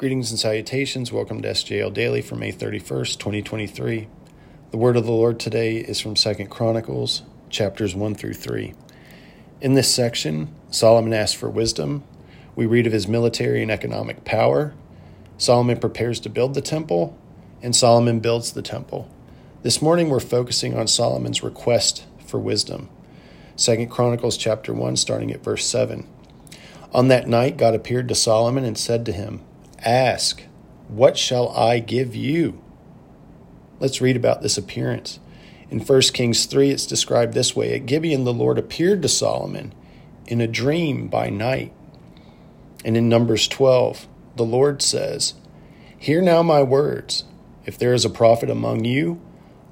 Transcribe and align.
Greetings 0.00 0.30
and 0.30 0.40
salutations. 0.40 1.12
Welcome 1.12 1.42
to 1.42 1.50
SJL 1.50 1.92
Daily 1.92 2.22
for 2.22 2.34
May 2.34 2.52
31st, 2.52 3.18
2023. 3.18 4.08
The 4.70 4.78
word 4.78 4.96
of 4.96 5.04
the 5.04 5.12
Lord 5.12 5.38
today 5.38 5.76
is 5.76 6.00
from 6.00 6.14
2nd 6.14 6.48
Chronicles, 6.48 7.20
chapters 7.50 7.94
1 7.94 8.14
through 8.14 8.32
3. 8.32 8.72
In 9.60 9.74
this 9.74 9.94
section, 9.94 10.54
Solomon 10.70 11.12
asks 11.12 11.38
for 11.38 11.50
wisdom. 11.50 12.02
We 12.56 12.64
read 12.64 12.86
of 12.86 12.94
his 12.94 13.06
military 13.06 13.60
and 13.60 13.70
economic 13.70 14.24
power. 14.24 14.72
Solomon 15.36 15.78
prepares 15.78 16.18
to 16.20 16.30
build 16.30 16.54
the 16.54 16.62
temple, 16.62 17.14
and 17.60 17.76
Solomon 17.76 18.20
builds 18.20 18.52
the 18.52 18.62
temple. 18.62 19.06
This 19.62 19.82
morning 19.82 20.08
we're 20.08 20.20
focusing 20.20 20.78
on 20.78 20.86
Solomon's 20.86 21.42
request 21.42 22.06
for 22.26 22.40
wisdom. 22.40 22.88
2nd 23.58 23.90
Chronicles 23.90 24.38
chapter 24.38 24.72
1 24.72 24.96
starting 24.96 25.30
at 25.30 25.44
verse 25.44 25.66
7. 25.66 26.08
On 26.94 27.08
that 27.08 27.28
night 27.28 27.58
God 27.58 27.74
appeared 27.74 28.08
to 28.08 28.14
Solomon 28.14 28.64
and 28.64 28.78
said 28.78 29.04
to 29.04 29.12
him, 29.12 29.42
Ask, 29.84 30.42
What 30.88 31.16
shall 31.16 31.48
I 31.50 31.78
give 31.78 32.14
you? 32.14 32.62
Let's 33.78 34.00
read 34.00 34.16
about 34.16 34.42
this 34.42 34.58
appearance. 34.58 35.20
In 35.70 35.80
1 35.80 36.00
Kings 36.12 36.46
3, 36.46 36.70
it's 36.70 36.84
described 36.84 37.32
this 37.32 37.56
way 37.56 37.74
At 37.74 37.86
Gibeon, 37.86 38.24
the 38.24 38.32
Lord 38.32 38.58
appeared 38.58 39.00
to 39.02 39.08
Solomon 39.08 39.72
in 40.26 40.40
a 40.40 40.46
dream 40.46 41.08
by 41.08 41.30
night. 41.30 41.72
And 42.84 42.96
in 42.96 43.08
Numbers 43.08 43.48
12, 43.48 44.06
the 44.36 44.44
Lord 44.44 44.82
says, 44.82 45.34
Hear 45.96 46.20
now 46.20 46.42
my 46.42 46.62
words. 46.62 47.24
If 47.64 47.78
there 47.78 47.94
is 47.94 48.04
a 48.04 48.10
prophet 48.10 48.50
among 48.50 48.84
you, 48.84 49.20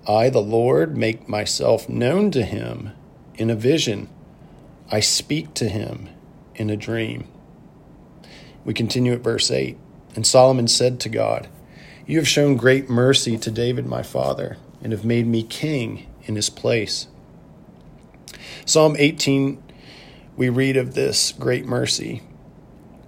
I, 0.06 0.30
the 0.30 0.40
Lord, 0.40 0.96
make 0.96 1.28
myself 1.28 1.88
known 1.88 2.30
to 2.30 2.44
him 2.44 2.92
in 3.34 3.50
a 3.50 3.54
vision. 3.54 4.08
I 4.90 5.00
speak 5.00 5.52
to 5.54 5.68
him 5.68 6.08
in 6.54 6.70
a 6.70 6.76
dream. 6.76 7.28
We 8.64 8.72
continue 8.74 9.12
at 9.12 9.20
verse 9.20 9.50
8. 9.50 9.78
And 10.18 10.26
Solomon 10.26 10.66
said 10.66 10.98
to 10.98 11.08
God, 11.08 11.46
You 12.04 12.18
have 12.18 12.26
shown 12.26 12.56
great 12.56 12.90
mercy 12.90 13.38
to 13.38 13.52
David 13.52 13.86
my 13.86 14.02
father, 14.02 14.56
and 14.82 14.90
have 14.90 15.04
made 15.04 15.28
me 15.28 15.44
king 15.44 16.08
in 16.24 16.34
his 16.34 16.50
place. 16.50 17.06
Psalm 18.66 18.96
18, 18.98 19.62
we 20.36 20.48
read 20.48 20.76
of 20.76 20.94
this 20.94 21.30
great 21.30 21.66
mercy. 21.66 22.24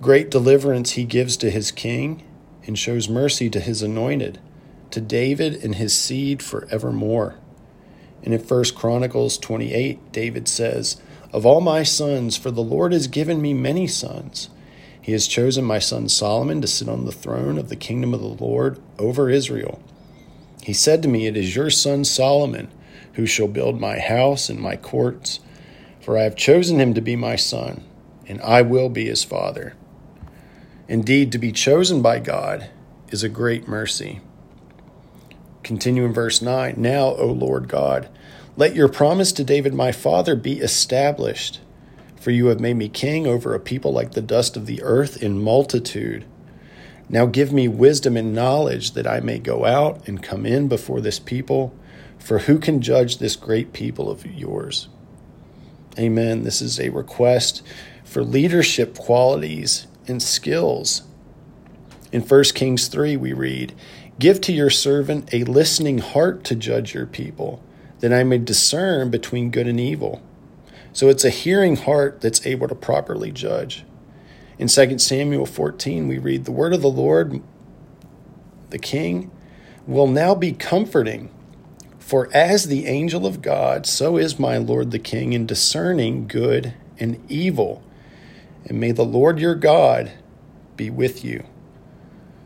Great 0.01 0.31
deliverance 0.31 0.93
he 0.93 1.03
gives 1.03 1.37
to 1.39 1.51
his 1.51 1.73
king, 1.73 2.23
and 2.65 2.79
shows 2.79 3.09
mercy 3.09 3.51
to 3.51 3.59
his 3.59 3.83
anointed, 3.83 4.39
to 4.93 5.01
David 5.01 5.65
and 5.65 5.75
his 5.75 5.93
seed 5.93 6.45
forevermore. 6.45 7.35
And 8.23 8.33
in 8.33 8.41
1 8.41 8.65
Chronicles 8.77 9.37
28, 9.37 10.13
David 10.13 10.47
says, 10.47 11.03
Of 11.33 11.45
all 11.45 11.61
my 11.61 11.83
sons, 11.83 12.37
for 12.37 12.53
the 12.53 12.63
Lord 12.63 12.93
has 12.93 13.09
given 13.09 13.43
me 13.43 13.53
many 13.53 13.89
sons 13.89 14.49
he 15.03 15.13
has 15.13 15.27
chosen 15.27 15.65
my 15.65 15.79
son 15.79 16.09
Solomon 16.09 16.61
to 16.61 16.67
sit 16.67 16.89
on 16.89 17.05
the 17.05 17.13
throne 17.13 17.59
of 17.59 17.69
the 17.69 17.77
kingdom 17.77 18.13
of 18.13 18.21
the 18.21 18.45
Lord 18.45 18.79
over 18.99 19.31
Israel. 19.31 19.81
He 20.63 20.73
said 20.73 21.03
to 21.03 21.09
me, 21.09 21.27
It 21.27 21.37
is 21.37 21.57
your 21.57 21.71
son 21.71 22.05
Solomon 22.05 22.71
who 23.15 23.27
shall 23.27 23.49
build 23.49 23.81
my 23.81 23.99
house 23.99 24.49
and 24.49 24.61
my 24.61 24.77
courts, 24.77 25.41
for 26.01 26.19
I 26.19 26.23
have 26.23 26.37
chosen 26.37 26.81
him 26.81 26.95
to 26.95 27.01
be 27.01 27.17
my 27.17 27.37
son, 27.37 27.85
and 28.27 28.41
I 28.43 28.63
will 28.63 28.89
be 28.89 29.07
his 29.07 29.25
father. 29.25 29.75
Indeed, 30.89 31.33
to 31.33 31.39
be 31.39 31.53
chosen 31.53 32.03
by 32.03 32.19
God 32.19 32.71
is 33.09 33.23
a 33.23 33.29
great 33.29 33.67
mercy. 33.69 34.21
Continue 35.63 36.05
in 36.05 36.13
verse 36.13 36.43
9 36.43 36.75
Now, 36.77 37.15
O 37.17 37.27
Lord 37.27 37.69
God, 37.69 38.09
let 38.57 38.75
your 38.75 38.89
promise 38.89 39.33
to 39.33 39.45
David 39.45 39.73
my 39.73 39.93
father 39.93 40.35
be 40.37 40.61
established 40.61 41.61
for 42.21 42.31
you 42.31 42.47
have 42.47 42.61
made 42.61 42.77
me 42.77 42.89
king 42.89 43.27
over 43.27 43.55
a 43.55 43.59
people 43.59 43.93
like 43.93 44.13
the 44.13 44.21
dust 44.21 44.57
of 44.57 44.67
the 44.67 44.83
earth 44.83 45.23
in 45.23 45.43
multitude. 45.43 46.27
Now 47.09 47.25
give 47.27 47.51
me 47.51 47.67
wisdom 47.67 48.17
and 48.17 48.35
knowledge 48.35 48.93
that 48.93 49.07
I 49.07 49.21
may 49.21 49.39
go 49.39 49.65
out 49.65 50.07
and 50.07 50.23
come 50.23 50.45
in 50.45 50.69
before 50.69 51.01
this 51.01 51.19
people. 51.19 51.75
For 52.19 52.41
who 52.41 52.59
can 52.59 52.83
judge 52.83 53.19
this 53.19 53.35
great 53.35 53.73
people 53.73 54.11
of 54.11 54.27
yours? 54.27 54.89
Amen. 55.99 56.45
This 56.45 56.61
is 56.61 56.79
a 56.79 56.91
request 56.91 57.63
for 58.05 58.23
leadership 58.23 58.97
qualities 58.97 59.87
and 60.07 60.23
skills. 60.23 61.03
In 62.13 62.21
1 62.21 62.45
Kings 62.55 62.89
3, 62.89 63.17
we 63.17 63.33
read, 63.33 63.75
Give 64.19 64.41
to 64.43 64.53
your 64.53 64.69
servant 64.69 65.33
a 65.33 65.45
listening 65.45 65.99
heart 65.99 66.45
to 66.45 66.55
judge 66.55 66.93
your 66.93 67.07
people, 67.07 67.63
that 68.01 68.13
I 68.13 68.25
may 68.25 68.39
discern 68.39 69.11
between 69.11 69.51
good 69.51 69.67
and 69.67 69.81
evil. 69.81 70.23
So 70.93 71.09
it's 71.09 71.25
a 71.25 71.31
hearing 71.31 71.77
heart 71.77 72.21
that's 72.21 72.47
able 72.47 72.69
to 72.69 72.75
properly 72.75 73.31
judge. 73.31 73.85
In 74.59 74.69
2 74.69 74.99
Samuel 74.99 75.47
14, 75.47 76.09
we 76.09 76.19
read, 76.19 76.45
The 76.45 76.53
word 76.53 76.75
of 76.75 76.83
the 76.83 76.91
Lord, 76.91 77.41
the 78.71 78.79
king, 78.79 79.31
will 79.87 80.09
now 80.09 80.35
be 80.35 80.53
comforting. 80.53 81.31
For 81.99 82.29
as 82.35 82.67
the 82.67 82.87
angel 82.87 83.25
of 83.25 83.41
God, 83.41 83.87
so 83.87 84.17
is 84.17 84.39
my 84.39 84.57
Lord 84.57 84.91
the 84.91 84.99
king 84.99 85.33
in 85.33 85.47
discerning 85.47 86.27
good 86.27 86.75
and 86.99 87.25
evil. 87.31 87.83
And 88.67 88.81
may 88.81 88.93
the 88.93 89.05
Lord 89.05 89.39
your 89.39 89.55
God 89.55 90.13
be 90.77 90.91
with 90.91 91.25
you. 91.25 91.45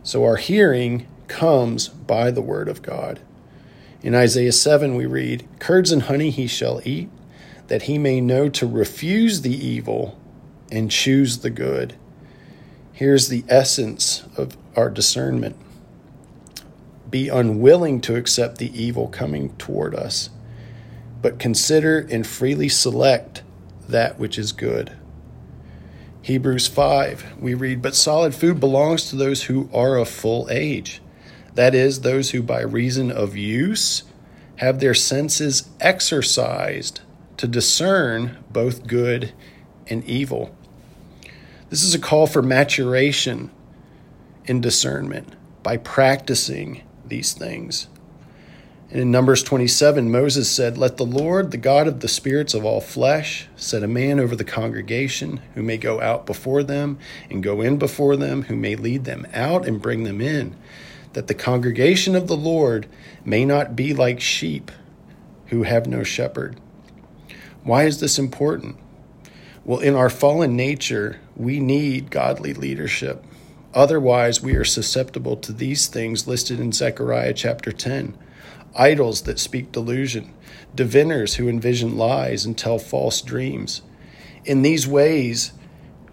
So 0.03 0.22
our 0.25 0.37
hearing 0.37 1.06
comes 1.28 1.88
by 1.88 2.31
the 2.31 2.43
word 2.43 2.69
of 2.69 2.82
God. 2.82 3.21
In 4.03 4.15
Isaiah 4.15 4.53
7, 4.53 4.94
we 4.94 5.06
read, 5.06 5.49
Curds 5.59 5.91
and 5.91 6.03
honey 6.03 6.31
he 6.31 6.47
shall 6.47 6.82
eat 6.84 7.09
that 7.69 7.82
he 7.82 7.98
may 7.98 8.20
know 8.20 8.48
to 8.48 8.66
refuse 8.66 9.41
the 9.41 9.54
evil 9.54 10.19
and 10.70 10.91
choose 10.91 11.38
the 11.38 11.50
good. 11.50 11.94
Here's 12.92 13.28
the 13.28 13.44
essence 13.48 14.25
of 14.36 14.56
our 14.76 14.91
discernment 14.91 15.56
be 17.10 17.28
unwilling 17.28 18.00
to 18.00 18.16
accept 18.16 18.58
the 18.58 18.76
evil 18.80 19.06
coming 19.06 19.54
toward 19.56 19.94
us, 19.94 20.30
but 21.22 21.38
consider 21.38 22.00
and 22.10 22.26
freely 22.26 22.69
select 22.69 23.42
that 23.88 24.19
which 24.19 24.36
is 24.36 24.50
good. 24.50 24.96
Hebrews 26.22 26.66
5, 26.66 27.34
we 27.38 27.54
read, 27.54 27.82
But 27.82 27.94
solid 27.94 28.34
food 28.34 28.58
belongs 28.58 29.10
to 29.10 29.16
those 29.16 29.44
who 29.44 29.69
are 29.72 29.96
of 29.96 30.08
full 30.08 30.48
age, 30.50 31.00
that 31.54 31.72
is, 31.72 32.00
those 32.00 32.31
who 32.31 32.42
by 32.42 32.62
reason 32.62 33.12
of 33.12 33.36
use 33.36 34.02
have 34.56 34.81
their 34.81 34.94
senses 34.94 35.69
exercised 35.81 37.00
to 37.37 37.49
discern 37.49 38.43
both 38.50 38.87
good 38.87 39.33
and 39.87 40.05
evil. 40.05 40.55
This 41.71 41.83
is 41.83 41.95
a 41.95 41.99
call 41.99 42.27
for 42.27 42.43
maturation 42.43 43.50
in 44.45 44.61
discernment 44.61 45.34
by 45.62 45.77
practicing 45.77 46.83
these 47.06 47.33
things. 47.33 47.89
And 48.91 49.00
in 49.00 49.11
Numbers 49.11 49.43
27, 49.43 50.11
Moses 50.11 50.49
said, 50.49 50.78
Let 50.78 50.99
the 50.99 51.06
Lord, 51.06 51.50
the 51.50 51.56
God 51.56 51.89
of 51.89 52.00
the 52.00 52.06
spirits 52.06 52.55
of 52.55 52.65
all 52.65 52.81
flesh, 52.81 53.49
set 53.56 53.83
a 53.83 53.89
man 53.89 54.21
over 54.21 54.37
the 54.37 54.44
congregation 54.44 55.41
who 55.55 55.62
may 55.62 55.78
go 55.78 56.00
out 56.00 56.27
before 56.27 56.62
them 56.62 56.99
and 57.28 57.43
go 57.43 57.61
in 57.61 57.77
before 57.77 58.17
them, 58.17 58.43
who 58.43 58.55
may 58.55 58.77
lead 58.77 59.05
them 59.05 59.27
out 59.33 59.67
and 59.67 59.83
bring 59.83 60.05
them 60.05 60.21
in, 60.21 60.55
that 61.15 61.27
the 61.27 61.34
congregation 61.34 62.15
of 62.15 62.28
the 62.28 62.37
Lord 62.37 62.87
may 63.25 63.44
not 63.44 63.75
be 63.75 63.93
like 63.93 64.21
sheep 64.21 64.71
who 65.47 65.65
have 65.65 65.89
no 65.89 66.05
shepherd. 66.05 66.61
Why 67.64 67.84
is 67.84 67.98
this 67.98 68.19
important? 68.19 68.76
Well, 69.64 69.80
in 69.80 69.94
our 69.94 70.10
fallen 70.10 70.54
nature, 70.54 71.19
we 71.34 71.60
need 71.60 72.10
godly 72.10 72.52
leadership. 72.52 73.25
Otherwise, 73.72 74.42
we 74.42 74.54
are 74.54 74.64
susceptible 74.64 75.36
to 75.38 75.52
these 75.52 75.86
things 75.86 76.28
listed 76.28 76.60
in 76.60 76.72
Zechariah 76.72 77.32
chapter 77.32 77.72
10 77.72 78.19
idols 78.76 79.22
that 79.22 79.38
speak 79.38 79.72
delusion, 79.72 80.34
diviners 80.75 81.36
who 81.36 81.48
envision 81.48 81.97
lies 81.97 82.44
and 82.44 82.58
tell 82.58 82.78
false 82.78 83.22
dreams. 83.22 83.82
In 84.44 84.62
these 84.62 84.86
ways, 84.86 85.52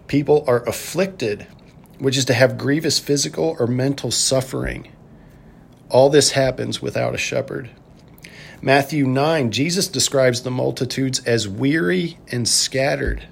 people 0.06 0.44
are 0.46 0.66
afflicted, 0.66 1.46
which 1.98 2.16
is 2.16 2.24
to 2.26 2.34
have 2.34 2.56
grievous 2.56 2.98
physical 2.98 3.56
or 3.58 3.66
mental 3.66 4.10
suffering. 4.10 4.90
All 5.90 6.08
this 6.08 6.30
happens 6.30 6.80
without 6.80 7.14
a 7.14 7.18
shepherd. 7.18 7.70
Matthew 8.64 9.06
9, 9.06 9.50
Jesus 9.50 9.88
describes 9.88 10.42
the 10.42 10.50
multitudes 10.52 11.18
as 11.26 11.48
weary 11.48 12.18
and 12.28 12.48
scattered. 12.48 13.26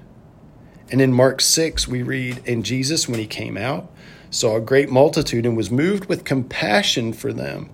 And 0.91 0.99
in 0.99 1.13
Mark 1.13 1.39
6, 1.39 1.87
we 1.87 2.03
read, 2.03 2.43
And 2.45 2.65
Jesus, 2.65 3.07
when 3.07 3.17
he 3.17 3.27
came 3.27 3.55
out, 3.55 3.89
saw 4.29 4.57
a 4.57 4.61
great 4.61 4.89
multitude 4.89 5.45
and 5.45 5.55
was 5.55 5.71
moved 5.71 6.09
with 6.09 6.25
compassion 6.25 7.13
for 7.13 7.31
them, 7.31 7.69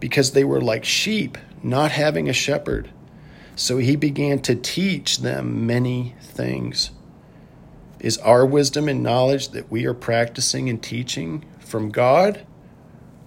because 0.00 0.32
they 0.32 0.42
were 0.42 0.60
like 0.60 0.84
sheep, 0.84 1.38
not 1.62 1.92
having 1.92 2.28
a 2.28 2.32
shepherd. 2.32 2.90
So 3.54 3.78
he 3.78 3.94
began 3.94 4.40
to 4.40 4.56
teach 4.56 5.18
them 5.18 5.68
many 5.68 6.16
things. 6.20 6.90
Is 8.00 8.18
our 8.18 8.44
wisdom 8.44 8.88
and 8.88 9.04
knowledge 9.04 9.50
that 9.50 9.70
we 9.70 9.86
are 9.86 9.94
practicing 9.94 10.68
and 10.68 10.82
teaching 10.82 11.44
from 11.60 11.90
God 11.90 12.44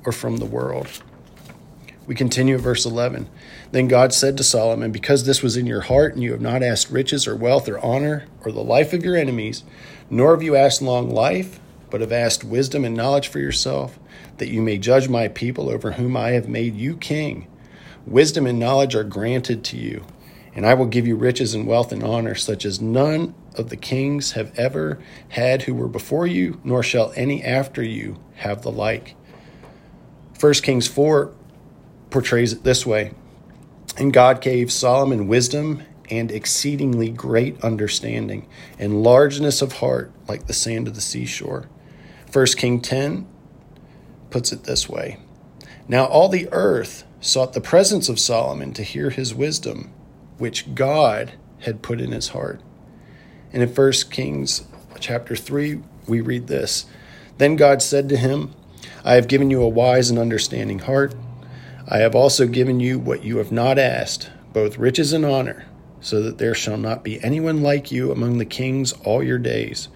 or 0.05 0.11
from 0.11 0.37
the 0.37 0.45
world? 0.45 1.01
We 2.07 2.15
continue 2.15 2.55
at 2.55 2.61
verse 2.61 2.85
11. 2.85 3.29
Then 3.71 3.87
God 3.87 4.11
said 4.13 4.35
to 4.37 4.43
Solomon, 4.43 4.91
Because 4.91 5.25
this 5.25 5.43
was 5.43 5.55
in 5.55 5.67
your 5.67 5.81
heart, 5.81 6.13
and 6.13 6.23
you 6.23 6.31
have 6.31 6.41
not 6.41 6.63
asked 6.63 6.89
riches 6.89 7.27
or 7.27 7.35
wealth 7.35 7.69
or 7.69 7.79
honor 7.79 8.25
or 8.43 8.51
the 8.51 8.63
life 8.63 8.91
of 8.93 9.05
your 9.05 9.15
enemies, 9.15 9.63
nor 10.09 10.31
have 10.31 10.43
you 10.43 10.55
asked 10.55 10.81
long 10.81 11.09
life, 11.09 11.59
but 11.89 12.01
have 12.01 12.11
asked 12.11 12.43
wisdom 12.43 12.83
and 12.83 12.95
knowledge 12.95 13.27
for 13.27 13.39
yourself, 13.39 13.99
that 14.37 14.49
you 14.49 14.61
may 14.61 14.77
judge 14.77 15.09
my 15.09 15.27
people 15.27 15.69
over 15.69 15.93
whom 15.93 16.17
I 16.17 16.31
have 16.31 16.49
made 16.49 16.75
you 16.75 16.97
king. 16.97 17.47
Wisdom 18.05 18.47
and 18.47 18.57
knowledge 18.57 18.95
are 18.95 19.03
granted 19.03 19.63
to 19.65 19.77
you, 19.77 20.03
and 20.55 20.65
I 20.65 20.73
will 20.73 20.87
give 20.87 21.05
you 21.05 21.15
riches 21.15 21.53
and 21.53 21.67
wealth 21.67 21.91
and 21.91 22.03
honor, 22.03 22.33
such 22.33 22.65
as 22.65 22.81
none 22.81 23.35
of 23.55 23.69
the 23.69 23.77
kings 23.77 24.31
have 24.31 24.57
ever 24.57 24.99
had 25.29 25.63
who 25.63 25.75
were 25.75 25.87
before 25.87 26.25
you, 26.25 26.59
nor 26.63 26.81
shall 26.81 27.13
any 27.15 27.43
after 27.43 27.83
you 27.83 28.17
have 28.37 28.63
the 28.63 28.71
like. 28.71 29.15
1 30.39 30.53
Kings 30.55 30.87
4 30.87 31.31
portrays 32.11 32.53
it 32.53 32.63
this 32.63 32.85
way 32.85 33.13
And 33.97 34.13
God 34.13 34.41
gave 34.41 34.71
Solomon 34.71 35.27
wisdom 35.27 35.83
and 36.11 36.29
exceedingly 36.29 37.09
great 37.09 37.59
understanding, 37.63 38.45
and 38.77 39.01
largeness 39.01 39.61
of 39.61 39.73
heart 39.73 40.11
like 40.27 40.45
the 40.45 40.53
sand 40.53 40.87
of 40.87 40.93
the 40.93 41.01
seashore. 41.01 41.69
1 42.31 42.45
King 42.57 42.81
10 42.81 43.27
puts 44.29 44.51
it 44.51 44.65
this 44.65 44.89
way 44.89 45.17
Now 45.87 46.05
all 46.05 46.27
the 46.27 46.49
earth 46.51 47.05
sought 47.21 47.53
the 47.53 47.61
presence 47.61 48.09
of 48.09 48.19
Solomon 48.19 48.73
to 48.73 48.83
hear 48.83 49.09
his 49.09 49.33
wisdom, 49.33 49.91
which 50.37 50.75
God 50.75 51.33
had 51.61 51.81
put 51.81 52.01
in 52.01 52.11
his 52.11 52.29
heart. 52.29 52.61
And 53.53 53.63
in 53.63 53.69
1 53.69 53.91
Kings 54.09 54.65
chapter 54.99 55.35
3, 55.35 55.81
we 56.07 56.19
read 56.19 56.47
this 56.47 56.85
Then 57.37 57.55
God 57.55 57.81
said 57.81 58.09
to 58.09 58.17
him, 58.17 58.53
I 59.03 59.13
have 59.13 59.27
given 59.27 59.49
you 59.49 59.61
a 59.61 59.69
wise 59.69 60.09
and 60.09 60.19
understanding 60.19 60.79
heart. 60.79 61.13
I 61.87 61.99
have 61.99 62.15
also 62.15 62.47
given 62.47 62.79
you 62.79 62.99
what 62.99 63.23
you 63.23 63.37
have 63.37 63.51
not 63.51 63.77
asked, 63.77 64.31
both 64.53 64.77
riches 64.77 65.13
and 65.13 65.25
honor, 65.25 65.65
so 65.99 66.21
that 66.21 66.37
there 66.37 66.55
shall 66.55 66.77
not 66.77 67.03
be 67.03 67.23
anyone 67.23 67.61
like 67.61 67.91
you 67.91 68.11
among 68.11 68.37
the 68.37 68.45
kings 68.45 68.93
all 69.03 69.23
your 69.23 69.39
days. 69.39 69.87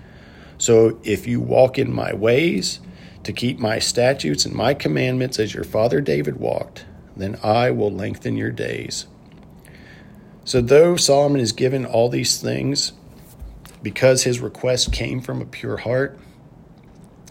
So 0.58 1.00
if 1.04 1.28
you 1.28 1.40
walk 1.40 1.78
in 1.78 1.94
my 1.94 2.14
ways, 2.14 2.80
to 3.26 3.34
keep 3.34 3.60
my 3.60 3.80
statutes 3.80 4.46
and 4.46 4.54
my 4.54 4.74
commandments 4.74 5.40
as 5.40 5.54
your 5.54 5.64
father 5.64 6.00
David 6.00 6.38
walked, 6.38 6.86
then 7.18 7.38
I 7.44 7.72
will 7.72 7.92
lengthen 7.92 8.38
your 8.38 8.52
days. 8.52 9.08
So, 10.44 10.62
though 10.62 10.96
Solomon 10.96 11.42
is 11.42 11.52
given 11.52 11.86
all 11.86 12.08
these 12.08 12.40
things 12.40 12.94
because 13.82 14.24
his 14.24 14.40
request 14.40 14.94
came 14.94 15.22
from 15.22 15.42
a 15.42 15.46
pure 15.46 15.78
heart, 15.78 16.20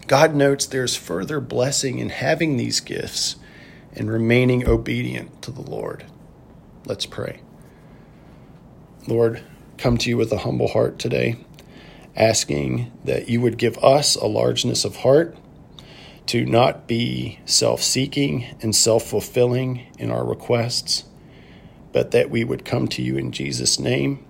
God 0.07 0.35
notes 0.35 0.65
there's 0.65 0.97
further 0.97 1.39
blessing 1.39 1.99
in 1.99 2.09
having 2.09 2.57
these 2.57 2.81
gifts 2.81 3.37
and 3.95 4.11
remaining 4.11 4.67
obedient 4.67 5.41
to 5.41 5.51
the 5.51 5.61
Lord. 5.61 6.05
Let's 6.85 7.05
pray. 7.05 7.41
Lord, 9.07 9.43
come 9.77 9.97
to 9.99 10.09
you 10.09 10.17
with 10.17 10.31
a 10.31 10.39
humble 10.39 10.67
heart 10.67 10.99
today, 10.99 11.37
asking 12.15 12.91
that 13.03 13.29
you 13.29 13.41
would 13.41 13.57
give 13.57 13.77
us 13.79 14.15
a 14.15 14.25
largeness 14.25 14.85
of 14.85 14.97
heart 14.97 15.35
to 16.27 16.45
not 16.45 16.87
be 16.87 17.39
self 17.45 17.81
seeking 17.83 18.55
and 18.61 18.75
self 18.75 19.03
fulfilling 19.03 19.87
in 19.99 20.11
our 20.11 20.25
requests, 20.25 21.05
but 21.91 22.11
that 22.11 22.29
we 22.29 22.43
would 22.43 22.65
come 22.65 22.87
to 22.89 23.01
you 23.01 23.17
in 23.17 23.31
Jesus' 23.31 23.79
name, 23.79 24.25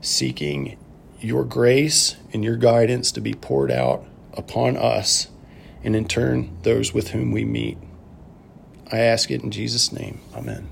seeking 0.00 0.76
your 1.20 1.44
grace 1.44 2.16
and 2.32 2.42
your 2.42 2.56
guidance 2.56 3.12
to 3.12 3.20
be 3.20 3.34
poured 3.34 3.70
out 3.70 4.04
upon 4.34 4.76
us 4.76 5.28
and 5.84 5.94
in 5.94 6.06
turn 6.06 6.56
those 6.62 6.92
with 6.92 7.08
whom 7.08 7.30
we 7.32 7.44
meet. 7.44 7.78
I 8.92 8.98
ask 8.98 9.30
it 9.30 9.42
in 9.42 9.50
Jesus' 9.50 9.92
name. 9.92 10.20
Amen. 10.34 10.68